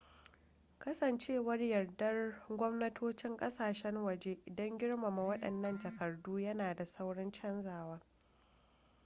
[0.79, 8.01] kasancewar yardar gwamnatocin kasashen waje don girmama waɗannan takardu yana da saurin canzawa